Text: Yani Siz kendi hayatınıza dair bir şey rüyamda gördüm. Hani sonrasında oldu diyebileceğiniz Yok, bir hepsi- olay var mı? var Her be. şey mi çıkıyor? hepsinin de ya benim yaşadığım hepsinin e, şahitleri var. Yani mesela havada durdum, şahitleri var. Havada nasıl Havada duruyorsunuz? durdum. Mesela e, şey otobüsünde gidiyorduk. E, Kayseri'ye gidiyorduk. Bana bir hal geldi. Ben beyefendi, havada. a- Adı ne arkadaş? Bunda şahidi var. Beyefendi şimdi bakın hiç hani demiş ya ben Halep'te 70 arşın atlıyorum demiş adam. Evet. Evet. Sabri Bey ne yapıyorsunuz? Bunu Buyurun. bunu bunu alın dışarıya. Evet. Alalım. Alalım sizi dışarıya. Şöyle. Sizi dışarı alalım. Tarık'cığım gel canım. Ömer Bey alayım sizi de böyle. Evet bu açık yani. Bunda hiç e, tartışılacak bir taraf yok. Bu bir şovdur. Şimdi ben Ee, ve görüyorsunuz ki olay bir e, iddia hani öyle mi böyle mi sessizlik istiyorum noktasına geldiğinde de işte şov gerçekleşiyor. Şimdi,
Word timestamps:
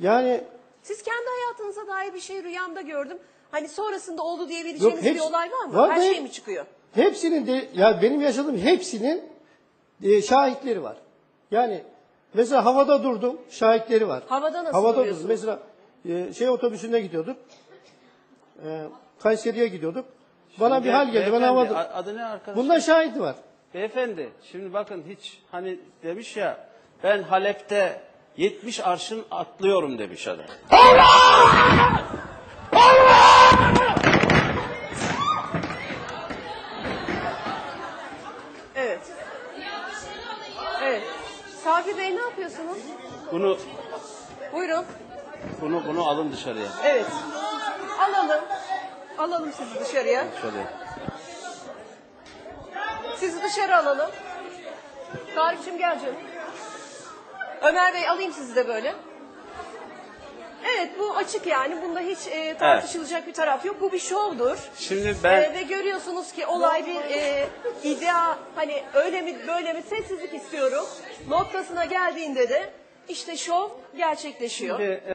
Yani 0.00 0.40
Siz 0.82 1.02
kendi 1.02 1.26
hayatınıza 1.40 1.86
dair 1.86 2.14
bir 2.14 2.20
şey 2.20 2.42
rüyamda 2.44 2.80
gördüm. 2.80 3.18
Hani 3.50 3.68
sonrasında 3.68 4.22
oldu 4.22 4.48
diyebileceğiniz 4.48 4.96
Yok, 4.98 5.04
bir 5.04 5.10
hepsi- 5.10 5.22
olay 5.22 5.50
var 5.50 5.64
mı? 5.64 5.74
var 5.74 5.90
Her 5.90 6.00
be. 6.00 6.12
şey 6.12 6.20
mi 6.20 6.32
çıkıyor? 6.32 6.66
hepsinin 6.94 7.46
de 7.46 7.68
ya 7.74 8.02
benim 8.02 8.20
yaşadığım 8.20 8.58
hepsinin 8.58 9.22
e, 10.02 10.22
şahitleri 10.22 10.82
var. 10.82 10.96
Yani 11.50 11.82
mesela 12.34 12.64
havada 12.64 13.02
durdum, 13.02 13.40
şahitleri 13.50 14.08
var. 14.08 14.22
Havada 14.28 14.64
nasıl 14.64 14.72
Havada 14.78 14.96
duruyorsunuz? 14.96 15.28
durdum. 15.40 15.58
Mesela 16.04 16.28
e, 16.28 16.32
şey 16.32 16.48
otobüsünde 16.48 17.00
gidiyorduk. 17.00 17.36
E, 18.66 18.82
Kayseri'ye 19.22 19.68
gidiyorduk. 19.68 20.04
Bana 20.60 20.84
bir 20.84 20.90
hal 20.90 21.04
geldi. 21.06 21.14
Ben 21.16 21.22
beyefendi, 21.32 21.44
havada. 21.44 21.76
a- 21.78 21.94
Adı 21.98 22.16
ne 22.16 22.24
arkadaş? 22.24 22.56
Bunda 22.56 22.80
şahidi 22.80 23.20
var. 23.20 23.34
Beyefendi 23.74 24.28
şimdi 24.52 24.72
bakın 24.72 25.04
hiç 25.08 25.38
hani 25.50 25.78
demiş 26.02 26.36
ya 26.36 26.68
ben 27.02 27.22
Halep'te 27.22 28.00
70 28.36 28.80
arşın 28.80 29.24
atlıyorum 29.30 29.98
demiş 29.98 30.28
adam. 30.28 30.46
Evet. 38.76 39.00
Evet. 40.82 41.02
Sabri 41.64 41.98
Bey 41.98 42.16
ne 42.16 42.20
yapıyorsunuz? 42.20 42.78
Bunu 43.32 43.58
Buyurun. 44.52 44.84
bunu 45.60 45.82
bunu 45.86 46.08
alın 46.08 46.32
dışarıya. 46.32 46.68
Evet. 46.84 47.06
Alalım. 48.00 48.44
Alalım 49.18 49.52
sizi 49.52 49.80
dışarıya. 49.80 50.24
Şöyle. 50.42 50.66
Sizi 53.16 53.42
dışarı 53.42 53.76
alalım. 53.76 54.10
Tarık'cığım 55.34 55.78
gel 55.78 56.00
canım. 56.00 56.14
Ömer 57.62 57.94
Bey 57.94 58.08
alayım 58.08 58.32
sizi 58.32 58.56
de 58.56 58.68
böyle. 58.68 58.94
Evet 60.76 60.90
bu 60.98 61.16
açık 61.16 61.46
yani. 61.46 61.82
Bunda 61.82 62.00
hiç 62.00 62.18
e, 62.30 62.56
tartışılacak 62.58 63.26
bir 63.26 63.32
taraf 63.32 63.64
yok. 63.64 63.80
Bu 63.80 63.92
bir 63.92 63.98
şovdur. 63.98 64.58
Şimdi 64.78 65.16
ben 65.24 65.42
Ee, 65.42 65.54
ve 65.54 65.62
görüyorsunuz 65.62 66.32
ki 66.32 66.46
olay 66.46 66.86
bir 66.86 66.94
e, 67.16 67.48
iddia 67.82 68.36
hani 68.54 68.82
öyle 68.94 69.20
mi 69.22 69.36
böyle 69.48 69.72
mi 69.72 69.82
sessizlik 69.82 70.34
istiyorum 70.34 70.84
noktasına 71.28 71.84
geldiğinde 71.84 72.48
de 72.48 72.70
işte 73.08 73.36
şov 73.36 73.68
gerçekleşiyor. 73.96 74.78
Şimdi, 74.78 75.14